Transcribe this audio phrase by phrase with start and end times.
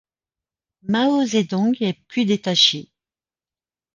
[0.81, 2.89] Mao Zedong est plus détaché.